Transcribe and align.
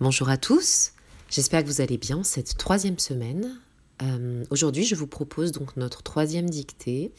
Bonjour 0.00 0.28
à 0.28 0.36
tous, 0.36 0.90
j'espère 1.30 1.62
que 1.62 1.68
vous 1.68 1.80
allez 1.80 1.98
bien 1.98 2.24
cette 2.24 2.58
troisième 2.58 2.98
semaine. 2.98 3.60
Euh, 4.02 4.42
aujourd'hui, 4.50 4.84
je 4.84 4.96
vous 4.96 5.06
propose 5.06 5.52
donc 5.52 5.76
notre 5.76 6.02
troisième 6.02 6.50
dictée, 6.50 7.12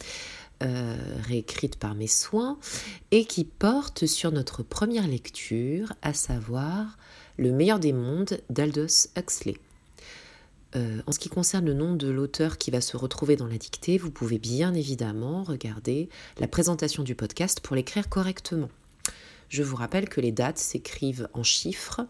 euh, 0.62 0.98
réécrite 1.26 1.78
par 1.78 1.96
mes 1.96 2.08
soins, 2.08 2.60
et 3.12 3.24
qui 3.24 3.46
porte 3.46 4.06
sur 4.08 4.34
notre 4.34 4.62
première 4.62 5.08
lecture, 5.08 5.94
à 6.02 6.14
savoir 6.14 6.98
Le 7.38 7.54
meilleur 7.54 7.80
des 7.80 7.93
mondes 7.93 8.41
d'Aldous 8.50 9.07
Huxley. 9.16 9.55
Euh, 10.76 11.02
en 11.07 11.14
ce 11.14 11.20
qui 11.20 11.30
concerne 11.30 11.66
le 11.66 11.73
nom 11.73 11.96
de 11.96 12.10
l'auteur 12.10 12.57
qui 12.57 12.71
va 12.71 12.82
se 12.82 12.98
retrouver 12.98 13.38
dans 13.38 13.48
la 13.48 13.57
dictée, 13.57 13.98
vous 13.98 14.12
pouvez 14.12 14.38
bien 14.38 14.73
évidemment 14.73 15.44
regarder 15.44 16.10
la 16.39 16.50
présentation 16.50 17.04
du 17.04 17.16
podcast 17.16 17.62
pour 17.62 17.78
l'écrire 17.78 18.10
correctement. 18.10 18.70
Je 19.48 19.64
vous 19.64 19.78
rappelle 19.78 20.10
que 20.10 20.20
les 20.20 20.34
dates 20.34 20.57
s'écrivent 20.57 21.30
en 21.34 21.44
chiffres 21.44 22.05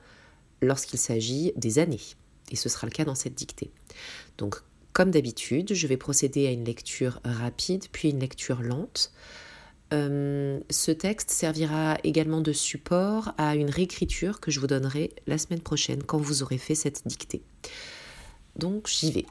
lorsqu'il 0.61 0.99
s'agit 0.99 1.53
des 1.55 1.79
années. 1.79 2.01
Et 2.51 2.55
ce 2.55 2.69
sera 2.69 2.87
le 2.87 2.91
cas 2.91 3.05
dans 3.05 3.15
cette 3.15 3.35
dictée. 3.35 3.71
Donc, 4.37 4.57
comme 4.93 5.11
d'habitude, 5.11 5.73
je 5.73 5.87
vais 5.87 5.97
procéder 5.97 6.47
à 6.47 6.51
une 6.51 6.63
lecture 6.63 7.19
rapide, 7.23 7.85
puis 7.91 8.11
une 8.11 8.19
lecture 8.19 8.61
lente. 8.61 9.11
Euh, 9.93 10.59
ce 10.69 10.91
texte 10.91 11.29
servira 11.31 11.97
également 12.03 12.41
de 12.41 12.53
support 12.53 13.33
à 13.37 13.55
une 13.55 13.69
réécriture 13.69 14.39
que 14.39 14.51
je 14.51 14.59
vous 14.59 14.67
donnerai 14.67 15.11
la 15.27 15.37
semaine 15.37 15.59
prochaine 15.59 16.01
quand 16.01 16.17
vous 16.17 16.43
aurez 16.43 16.57
fait 16.57 16.75
cette 16.75 17.05
dictée. 17.05 17.43
Donc 18.55 18.87
j'y 18.87 19.11
vais. 19.11 19.25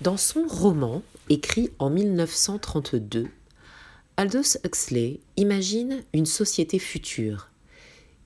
Dans 0.00 0.16
son 0.16 0.46
roman, 0.46 1.02
écrit 1.28 1.70
en 1.78 1.90
1932, 1.90 3.28
Aldous 4.16 4.56
Huxley 4.64 5.20
imagine 5.36 6.02
une 6.14 6.26
société 6.26 6.78
future 6.78 7.49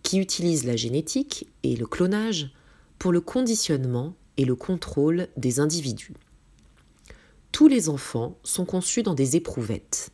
qui 0.04 0.18
utilise 0.18 0.64
la 0.64 0.76
génétique 0.76 1.48
et 1.64 1.74
le 1.74 1.86
clonage 1.86 2.52
pour 3.00 3.10
le 3.10 3.20
conditionnement 3.20 4.14
et 4.36 4.44
le 4.44 4.54
contrôle 4.54 5.26
des 5.36 5.58
individus. 5.58 6.14
Tous 7.50 7.66
les 7.66 7.88
enfants 7.88 8.38
sont 8.44 8.64
conçus 8.64 9.02
dans 9.02 9.14
des 9.14 9.34
éprouvettes. 9.34 10.10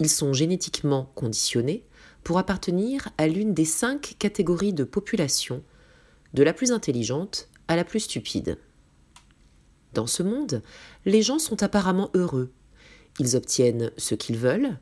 Ils 0.00 0.08
sont 0.08 0.32
génétiquement 0.32 1.10
conditionnés 1.14 1.84
pour 2.22 2.38
appartenir 2.38 3.10
à 3.18 3.26
l'une 3.26 3.52
des 3.52 3.64
cinq 3.64 4.16
catégories 4.18 4.72
de 4.72 4.84
population, 4.84 5.62
de 6.32 6.42
la 6.42 6.52
plus 6.52 6.72
intelligente 6.72 7.48
à 7.68 7.76
la 7.76 7.84
plus 7.84 8.00
stupide. 8.00 8.58
Dans 9.92 10.06
ce 10.06 10.22
monde, 10.22 10.62
les 11.04 11.22
gens 11.22 11.38
sont 11.38 11.62
apparemment 11.62 12.10
heureux. 12.14 12.52
Ils 13.18 13.36
obtiennent 13.36 13.92
ce 13.96 14.14
qu'ils 14.14 14.38
veulent, 14.38 14.78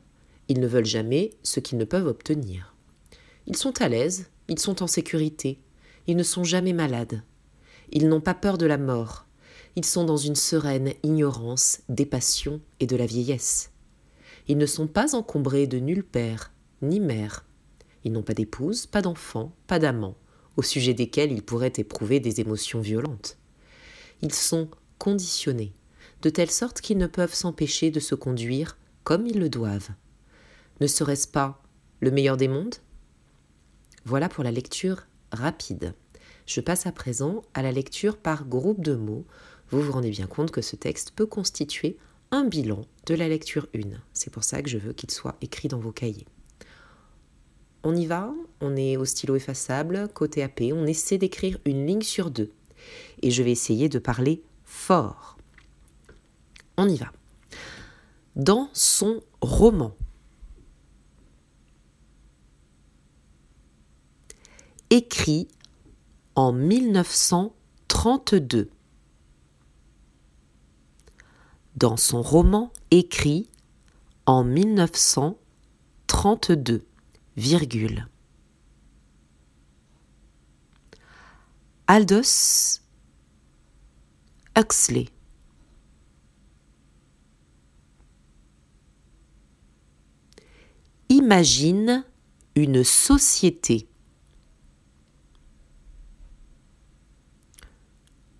ils 0.49 0.59
ne 0.59 0.67
veulent 0.67 0.85
jamais 0.85 1.31
ce 1.43 1.59
qu'ils 1.59 1.77
ne 1.77 1.85
peuvent 1.85 2.07
obtenir. 2.07 2.72
Ils 3.47 3.57
sont 3.57 3.81
à 3.81 3.89
l'aise, 3.89 4.29
ils 4.47 4.59
sont 4.59 4.83
en 4.83 4.87
sécurité, 4.87 5.59
ils 6.07 6.15
ne 6.15 6.23
sont 6.23 6.43
jamais 6.43 6.73
malades. 6.73 7.23
Ils 7.91 8.07
n'ont 8.07 8.21
pas 8.21 8.33
peur 8.33 8.57
de 8.57 8.65
la 8.65 8.77
mort, 8.77 9.25
ils 9.75 9.85
sont 9.85 10.03
dans 10.03 10.17
une 10.17 10.35
sereine 10.35 10.93
ignorance 11.03 11.81
des 11.89 12.05
passions 12.05 12.61
et 12.79 12.85
de 12.85 12.95
la 12.95 13.05
vieillesse. 13.05 13.71
Ils 14.47 14.57
ne 14.57 14.65
sont 14.65 14.87
pas 14.87 15.15
encombrés 15.15 15.67
de 15.67 15.79
nul 15.79 16.03
père, 16.03 16.51
ni 16.81 16.99
mère. 16.99 17.45
Ils 18.03 18.11
n'ont 18.11 18.23
pas 18.23 18.33
d'épouse, 18.33 18.85
pas 18.85 19.01
d'enfants, 19.01 19.53
pas 19.67 19.79
d'amants, 19.79 20.17
au 20.57 20.61
sujet 20.61 20.93
desquels 20.93 21.31
ils 21.31 21.43
pourraient 21.43 21.73
éprouver 21.77 22.19
des 22.19 22.39
émotions 22.39 22.81
violentes. 22.81 23.37
Ils 24.21 24.33
sont 24.33 24.69
conditionnés, 24.99 25.73
de 26.21 26.29
telle 26.29 26.51
sorte 26.51 26.81
qu'ils 26.81 26.97
ne 26.97 27.07
peuvent 27.07 27.33
s'empêcher 27.33 27.89
de 27.89 27.99
se 27.99 28.15
conduire 28.15 28.77
comme 29.03 29.25
ils 29.25 29.39
le 29.39 29.49
doivent. 29.49 29.89
Ne 30.81 30.87
serait-ce 30.87 31.27
pas 31.27 31.61
le 31.99 32.11
meilleur 32.11 32.37
des 32.37 32.47
mondes? 32.47 32.75
Voilà 34.05 34.29
pour 34.29 34.43
la 34.43 34.51
lecture 34.51 35.07
rapide. 35.31 35.93
Je 36.45 36.61
passe 36.61 36.85
à 36.85 36.91
présent 36.91 37.41
à 37.53 37.61
la 37.61 37.71
lecture 37.71 38.17
par 38.17 38.45
groupe 38.45 38.81
de 38.81 38.95
mots. 38.95 39.25
Vous 39.69 39.81
vous 39.81 39.91
rendez 39.91 40.09
bien 40.09 40.27
compte 40.27 40.51
que 40.51 40.61
ce 40.61 40.75
texte 40.75 41.11
peut 41.15 41.25
constituer 41.25 41.97
un 42.31 42.43
bilan 42.43 42.81
de 43.05 43.15
la 43.15 43.29
lecture 43.29 43.67
1. 43.75 43.79
C'est 44.11 44.31
pour 44.31 44.43
ça 44.43 44.61
que 44.61 44.69
je 44.69 44.77
veux 44.77 44.93
qu'il 44.93 45.11
soit 45.11 45.37
écrit 45.41 45.67
dans 45.67 45.79
vos 45.79 45.91
cahiers. 45.91 46.27
On 47.83 47.95
y 47.95 48.05
va, 48.05 48.33
on 48.61 48.75
est 48.75 48.97
au 48.97 49.05
stylo 49.05 49.35
effaçable, 49.35 50.07
côté 50.13 50.41
AP, 50.43 50.61
on 50.73 50.85
essaie 50.85 51.17
d'écrire 51.17 51.57
une 51.65 51.85
ligne 51.85 52.01
sur 52.01 52.31
deux. 52.31 52.51
Et 53.21 53.31
je 53.31 53.43
vais 53.43 53.51
essayer 53.51 53.87
de 53.89 53.99
parler 53.99 54.41
fort. 54.63 55.37
On 56.77 56.89
y 56.89 56.97
va. 56.97 57.11
Dans 58.35 58.69
son 58.73 59.21
roman, 59.41 59.95
écrit 64.93 65.47
en 66.35 66.53
1932. 66.53 68.69
Dans 71.75 71.97
son 71.97 72.21
roman 72.21 72.71
écrit 72.91 73.49
en 74.27 74.43
1932, 74.43 76.85
virgule. 77.37 78.07
Aldous 81.87 82.81
Huxley. 84.55 85.09
Imagine 91.09 92.05
une 92.55 92.83
société 92.83 93.87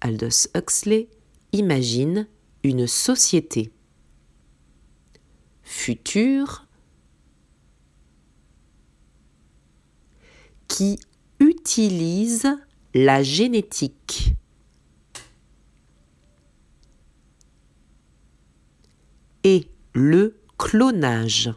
Aldous 0.06 0.50
Huxley 0.54 1.08
imagine 1.54 2.28
une 2.62 2.88
société 2.88 3.72
future 5.62 6.68
qui 10.68 11.00
utilise 11.40 12.50
la 12.94 13.24
génétique. 13.24 14.36
et 19.46 19.68
le 19.94 20.40
clonage. 20.58 21.52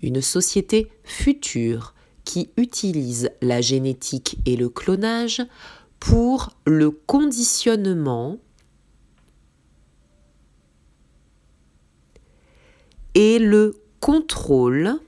Une 0.00 0.22
société 0.22 0.90
future 1.04 1.94
qui 2.24 2.50
utilise 2.56 3.30
la 3.42 3.60
génétique 3.60 4.38
et 4.46 4.56
le 4.56 4.68
clonage 4.68 5.42
pour 6.00 6.50
le 6.66 6.90
conditionnement 6.90 8.38
et 13.14 13.38
le 13.38 13.76
contrôle 14.00 14.98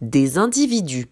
des 0.00 0.38
individus. 0.38 1.06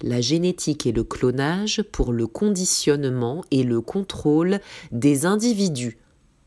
La 0.00 0.20
génétique 0.20 0.86
et 0.86 0.92
le 0.92 1.02
clonage 1.02 1.82
pour 1.82 2.12
le 2.12 2.28
conditionnement 2.28 3.44
et 3.50 3.64
le 3.64 3.80
contrôle 3.80 4.60
des 4.92 5.26
individus. 5.26 5.98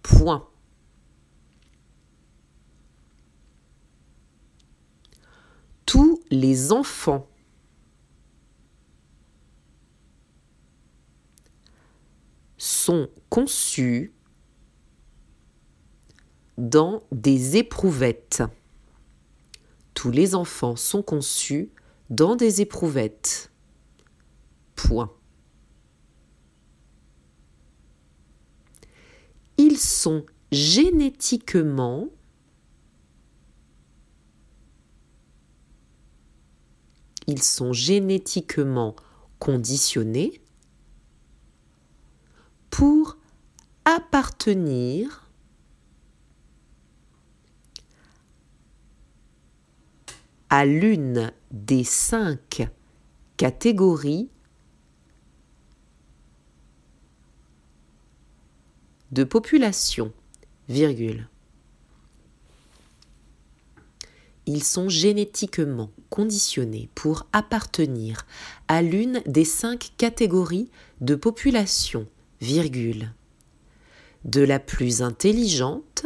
Point. 0.01 0.47
tous 5.91 6.20
les 6.31 6.71
enfants. 6.71 7.27
sont 12.57 13.09
conçus 13.29 14.13
dans 16.59 17.01
des 17.11 17.57
éprouvettes. 17.57 18.43
Tous 19.95 20.11
les 20.11 20.35
enfants 20.35 20.75
sont 20.75 21.01
conçus 21.01 21.71
dans 22.11 22.35
des 22.35 22.61
éprouvettes. 22.61 23.51
Point. 24.75 25.11
Ils 29.57 29.79
sont 29.79 30.23
génétiquement 30.51 32.09
ils 37.31 37.41
sont 37.41 37.71
génétiquement 37.71 38.95
conditionnés 39.39 40.41
pour 42.69 43.17
appartenir 43.85 45.29
à 50.49 50.65
l'une 50.65 51.31
des 51.51 51.85
cinq 51.85 52.69
catégories 53.37 54.29
de 59.11 59.23
population. 59.23 60.11
Ils 64.53 64.65
sont 64.65 64.89
génétiquement 64.89 65.91
conditionnés 66.09 66.89
pour 66.93 67.25
appartenir 67.31 68.25
à 68.67 68.81
l'une 68.81 69.21
des 69.25 69.45
cinq 69.45 69.93
catégories 69.95 70.69
de 70.99 71.15
population, 71.15 72.05
virgule. 72.41 73.13
De 74.25 74.41
la 74.41 74.59
plus 74.59 75.01
intelligente 75.01 76.05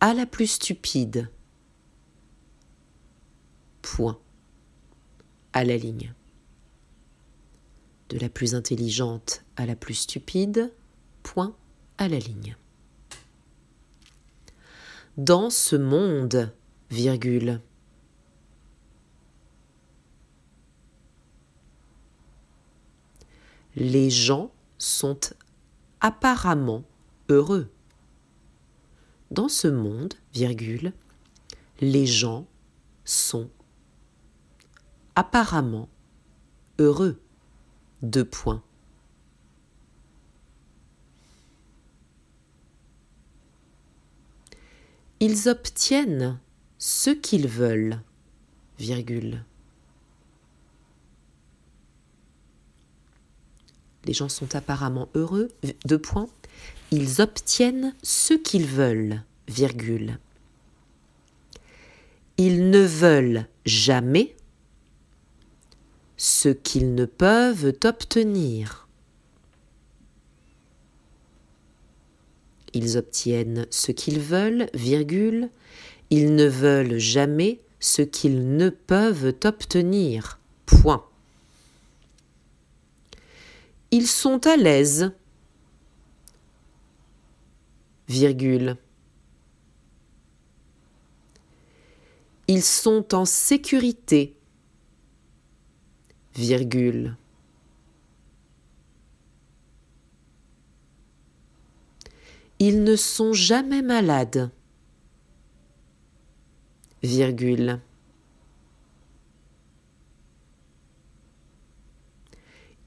à 0.00 0.12
la 0.12 0.26
plus 0.26 0.48
stupide. 0.48 1.30
Point. 3.80 4.18
À 5.54 5.64
la 5.64 5.78
ligne 5.78 6.12
de 8.10 8.18
la 8.18 8.28
plus 8.28 8.54
intelligente 8.54 9.44
à 9.56 9.64
la 9.64 9.76
plus 9.76 9.94
stupide, 9.94 10.74
point 11.22 11.56
à 11.96 12.06
la 12.06 12.18
ligne. 12.18 12.54
Dans 15.16 15.48
ce 15.48 15.76
monde, 15.76 16.52
virgule. 16.90 17.62
Les 23.76 24.10
gens 24.10 24.50
sont 24.76 25.18
apparemment 26.00 26.84
heureux. 27.30 27.70
Dans 29.30 29.48
ce 29.48 29.68
monde, 29.68 30.12
virgule, 30.34 30.92
les 31.80 32.04
gens 32.04 32.46
sont 33.06 33.48
apparemment 35.14 35.88
heureux. 36.78 37.18
Deux 38.02 38.26
points. 38.26 38.62
Ils 45.20 45.48
obtiennent 45.48 46.38
ce 46.78 47.10
qu'ils 47.10 47.48
veulent, 47.48 48.00
virgule. 48.78 49.44
Les 54.04 54.12
gens 54.12 54.28
sont 54.28 54.54
apparemment 54.54 55.08
heureux, 55.14 55.48
deux 55.86 55.98
points. 55.98 56.28
Ils 56.90 57.20
obtiennent 57.20 57.94
ce 58.02 58.34
qu'ils 58.34 58.66
veulent, 58.66 59.22
virgule. 59.48 60.18
Ils 62.36 62.70
ne 62.70 62.80
veulent 62.80 63.46
jamais 63.64 64.36
ce 66.16 66.50
qu'ils 66.50 66.94
ne 66.94 67.06
peuvent 67.06 67.74
obtenir. 67.84 68.85
Ils 72.76 72.98
obtiennent 72.98 73.66
ce 73.70 73.90
qu'ils 73.90 74.20
veulent, 74.20 74.68
virgule, 74.74 75.48
ils 76.10 76.34
ne 76.34 76.44
veulent 76.44 76.98
jamais 76.98 77.62
ce 77.80 78.02
qu'ils 78.02 78.54
ne 78.58 78.68
peuvent 78.68 79.34
obtenir. 79.44 80.38
Point. 80.66 81.02
Ils 83.92 84.06
sont 84.06 84.46
à 84.46 84.58
l'aise, 84.58 85.10
virgule. 88.08 88.76
Ils 92.46 92.62
sont 92.62 93.14
en 93.14 93.24
sécurité, 93.24 94.36
virgule. 96.34 97.16
Ils 102.58 102.84
ne 102.84 102.96
sont 102.96 103.34
jamais 103.34 103.82
malades, 103.82 104.50
virgule. 107.02 107.80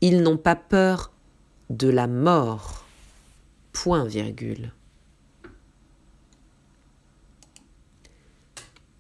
Ils 0.02 0.22
n'ont 0.22 0.38
pas 0.38 0.56
peur 0.56 1.12
de 1.70 1.88
la 1.88 2.08
mort, 2.08 2.86
point 3.74 4.06
virgule. 4.06 4.74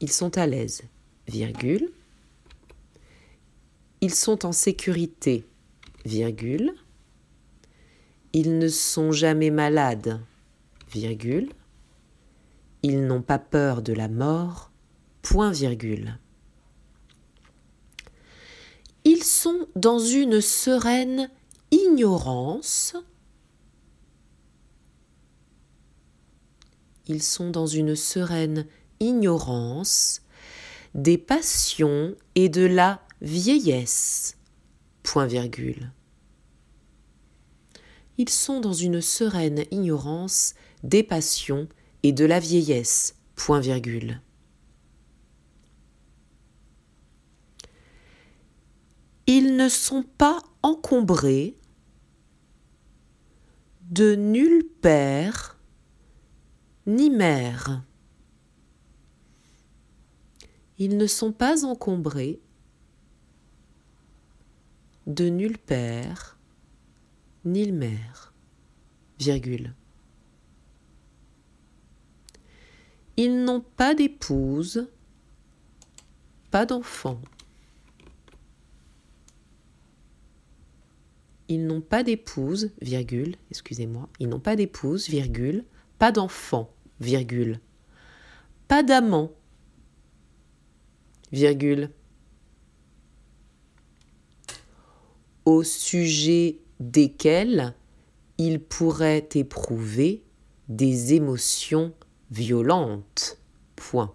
Ils 0.02 0.12
sont 0.12 0.38
à 0.38 0.46
l'aise, 0.46 0.84
virgule. 1.28 1.90
Ils 4.02 4.14
sont 4.14 4.46
en 4.46 4.52
sécurité, 4.52 5.46
virgule. 6.06 6.74
Ils 8.34 8.60
ne 8.60 8.68
sont 8.68 9.12
jamais 9.12 9.50
malades, 9.50 10.22
Ils 12.82 13.06
n'ont 13.06 13.22
pas 13.22 13.40
peur 13.40 13.82
de 13.82 13.94
la 13.94 14.08
mort, 14.08 14.72
point 15.22 15.52
virgule. 15.52 16.18
Ils 19.04 19.24
sont 19.24 19.68
dans 19.76 20.00
une 20.00 20.42
sereine 20.42 21.30
ignorance. 21.72 22.96
Ils 27.08 27.24
sont 27.24 27.50
dans 27.50 27.68
une 27.68 27.96
sereine 27.96 28.66
ignorance 29.00 30.22
des 30.96 31.18
passions 31.18 32.16
et 32.36 32.50
de 32.50 32.66
la 32.66 33.02
vieillesse. 33.22 34.38
Ils 38.18 38.30
sont 38.30 38.60
dans 38.60 38.74
une 38.74 39.02
sereine 39.02 39.64
ignorance 39.72 40.54
des 40.84 41.04
passions 41.04 41.68
et 42.04 42.12
de 42.12 42.26
la 42.26 42.40
vieillesse. 42.40 43.16
Ils 49.28 49.56
ne 49.56 49.70
sont 49.70 50.04
pas 50.04 50.42
encombrés 50.64 51.56
de 53.90 54.16
nul 54.16 54.64
père 54.82 55.60
ni 56.90 57.10
mère. 57.10 57.84
Ils 60.80 60.98
ne 60.98 61.08
sont 61.08 61.32
pas 61.32 61.66
encombrés 61.66 62.42
de 65.06 65.26
nul 65.26 65.58
père, 65.58 66.40
ni 67.46 67.72
mère. 67.72 68.34
Ils 73.22 73.44
n'ont 73.44 73.60
pas 73.60 73.96
d'épouse, 73.96 74.88
pas 76.52 76.66
d'enfant. 76.66 77.20
Ils 81.50 81.68
n'ont 81.68 81.82
pas 81.82 82.04
d'épouse, 82.04 82.72
virgule, 82.82 83.36
excusez-moi, 83.52 84.08
ils 84.22 84.30
n'ont 84.30 84.40
pas 84.40 84.56
d'épouse, 84.56 85.10
virgule, 85.10 85.66
pas 85.98 86.14
d'enfant, 86.14 86.74
virgule, 87.02 87.60
pas 88.70 88.84
d'amant, 88.84 89.34
virgule, 91.34 91.90
au 95.44 95.64
sujet 95.64 96.62
desquels 96.80 97.76
ils 98.38 98.62
pourraient 98.62 99.28
éprouver 99.36 100.24
des 100.70 101.16
émotions 101.16 101.94
violentes. 102.32 103.38
Point. 103.76 104.14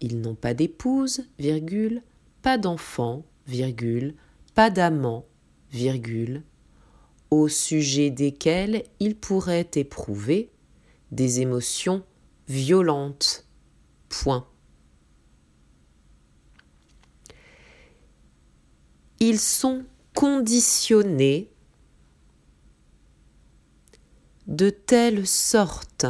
Ils 0.00 0.20
n'ont 0.20 0.34
pas 0.34 0.54
d'épouse, 0.54 1.24
virgule, 1.38 2.02
pas 2.42 2.58
d'enfant, 2.58 3.24
virgule, 3.46 4.14
pas 4.54 4.70
d'amant, 4.70 5.26
virgule, 5.70 6.42
au 7.30 7.48
sujet 7.48 8.10
desquels 8.10 8.84
ils 9.00 9.16
pourraient 9.16 9.70
éprouver 9.74 10.50
des 11.10 11.40
émotions 11.40 12.04
violentes. 12.48 13.46
Point. 14.08 14.46
ils 19.22 19.38
sont 19.38 19.84
conditionnés 20.16 21.48
de 24.48 24.68
telle 24.68 25.28
sorte. 25.28 26.06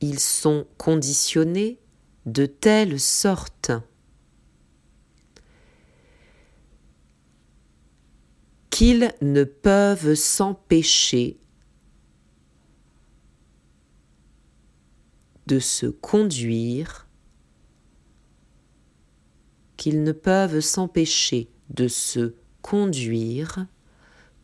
Ils 0.00 0.20
sont 0.20 0.66
conditionnés 0.76 1.78
de 2.26 2.46
telle 2.46 3.00
sorte 3.00 3.72
qu'ils 8.70 9.12
ne 9.22 9.44
peuvent 9.44 10.14
s'empêcher 10.14 11.38
de 15.46 15.58
se 15.58 15.86
conduire 15.86 17.08
qu'ils 19.78 20.02
ne 20.02 20.12
peuvent 20.12 20.60
s'empêcher 20.60 21.48
de 21.70 21.88
se 21.88 22.34
conduire 22.60 23.66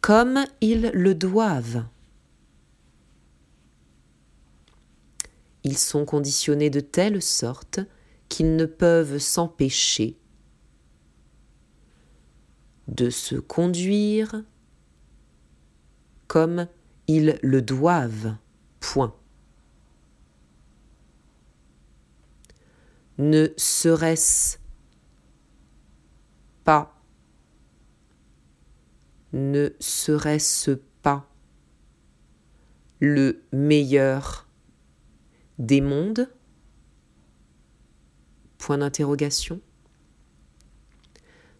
comme 0.00 0.44
ils 0.62 0.90
le 0.94 1.14
doivent. 1.14 1.84
Ils 5.64 5.78
sont 5.78 6.04
conditionnés 6.04 6.70
de 6.70 6.80
telle 6.80 7.22
sorte 7.22 7.80
qu'ils 8.28 8.56
ne 8.56 8.66
peuvent 8.66 9.18
s'empêcher 9.18 10.18
de 12.88 13.08
se 13.10 13.36
conduire 13.36 14.44
comme 16.26 16.66
ils 17.06 17.38
le 17.42 17.62
doivent. 17.62 18.36
Point. 18.80 19.14
Ne 23.16 23.48
serait-ce 23.56 24.58
pas 26.64 26.94
ne 29.34 29.70
serait-ce 29.80 30.70
pas 31.02 31.28
le 33.00 33.42
meilleur 33.52 34.43
des 35.58 35.80
mondes? 35.80 36.30
Point 38.58 38.78
d'interrogation. 38.78 39.60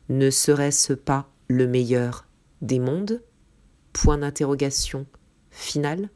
Ne 0.09 0.31
serait-ce 0.31 0.93
pas 0.93 1.31
le 1.49 1.67
meilleur 1.67 2.27
des 2.63 2.79
mondes? 2.79 3.23
Point 3.93 4.19
d'interrogation 4.19 5.07
final. 5.51 6.11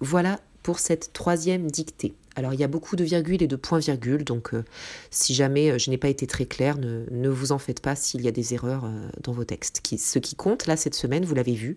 Voilà 0.00 0.40
pour 0.62 0.78
cette 0.78 1.12
troisième 1.12 1.70
dictée. 1.70 2.14
Alors 2.36 2.52
il 2.52 2.60
y 2.60 2.64
a 2.64 2.68
beaucoup 2.68 2.96
de 2.96 3.04
virgules 3.04 3.42
et 3.42 3.46
de 3.46 3.56
points-virgules, 3.56 4.24
donc 4.24 4.54
euh, 4.54 4.64
si 5.10 5.34
jamais 5.34 5.70
euh, 5.70 5.78
je 5.78 5.90
n'ai 5.90 5.98
pas 5.98 6.08
été 6.08 6.26
très 6.26 6.46
claire, 6.46 6.78
ne, 6.78 7.28
vous 7.28 7.52
en 7.52 7.58
faites 7.58 7.80
pas 7.80 7.94
s'il 7.94 8.22
y 8.22 8.28
a 8.28 8.32
des 8.32 8.54
erreurs 8.54 8.84
euh, 8.86 9.08
dans 9.22 9.32
vos 9.32 9.44
textes. 9.44 9.80
ce 9.96 10.18
qui 10.18 10.34
compte 10.34 10.66
là 10.66 10.76
cette 10.76 10.94
semaine, 10.94 11.24
vous 11.24 11.34
l'avez 11.34 11.54
vu, 11.54 11.76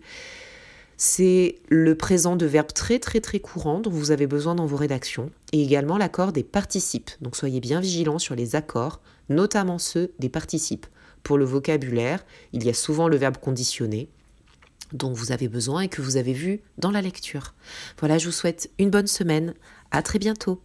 c'est 0.98 1.60
le 1.68 1.94
présent 1.94 2.34
de 2.36 2.44
verbes 2.44 2.72
très 2.74 2.98
très 2.98 3.20
très 3.20 3.38
courants 3.38 3.80
dont 3.80 3.90
vous 3.90 4.10
avez 4.10 4.26
besoin 4.26 4.56
dans 4.56 4.66
vos 4.66 4.76
rédactions, 4.76 5.30
et 5.52 5.62
également 5.62 5.96
l'accord 5.96 6.32
des 6.32 6.42
participes. 6.42 7.10
Donc 7.22 7.36
soyez 7.36 7.60
bien 7.60 7.80
vigilants 7.80 8.18
sur 8.18 8.34
les 8.34 8.56
accords, 8.56 9.00
notamment 9.28 9.78
ceux 9.78 10.12
des 10.18 10.28
participes. 10.28 10.86
Pour 11.22 11.38
le 11.38 11.44
vocabulaire, 11.44 12.26
il 12.52 12.64
y 12.64 12.68
a 12.68 12.74
souvent 12.74 13.08
le 13.08 13.16
verbe 13.16 13.38
conditionné, 13.38 14.08
dont 14.92 15.12
vous 15.12 15.32
avez 15.32 15.48
besoin 15.48 15.82
et 15.82 15.88
que 15.88 16.02
vous 16.02 16.16
avez 16.16 16.32
vu 16.32 16.60
dans 16.78 16.90
la 16.90 17.02
lecture. 17.02 17.54
Voilà, 18.00 18.18
je 18.18 18.26
vous 18.26 18.32
souhaite 18.32 18.70
une 18.78 18.90
bonne 18.90 19.06
semaine. 19.06 19.54
À 19.90 20.02
très 20.02 20.18
bientôt. 20.18 20.60